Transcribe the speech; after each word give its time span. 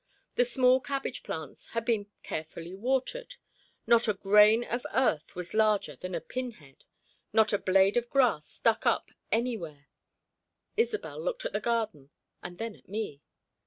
The 0.33 0.45
small 0.45 0.79
cabbage 0.79 1.21
plants 1.21 1.67
had 1.73 1.85
been 1.85 2.07
carefully 2.23 2.73
watered. 2.73 3.35
Not 3.85 4.07
a 4.07 4.15
grain 4.15 4.63
of 4.63 4.83
earth 4.91 5.35
was 5.35 5.53
larger 5.53 5.95
than 5.95 6.15
a 6.15 6.19
pin 6.19 6.53
head. 6.53 6.85
Not 7.33 7.53
a 7.53 7.59
blade 7.59 7.97
of 7.97 8.09
grass 8.09 8.47
stuck 8.47 8.87
up 8.87 9.11
anywhere. 9.31 9.89
Isobel 10.75 11.21
looked 11.23 11.45
at 11.45 11.53
the 11.53 11.59
garden, 11.61 12.09
and 12.41 12.57
then 12.57 12.75
at 12.75 12.89
me. 12.89 13.21